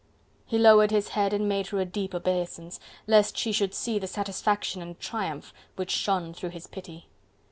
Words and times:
He 0.47 0.57
lowered 0.57 0.89
his 0.89 1.09
head 1.09 1.31
and 1.31 1.47
made 1.47 1.67
her 1.67 1.79
a 1.79 1.85
deep 1.85 2.15
obeisance, 2.15 2.79
lest 3.05 3.37
she 3.37 3.51
should 3.51 3.75
see 3.75 3.99
the 3.99 4.07
satisfaction 4.07 4.81
and 4.81 4.99
triumph 4.99 5.53
which 5.75 5.91
shone 5.91 6.33
through 6.33 6.49
his 6.49 6.65
pity. 6.65 7.05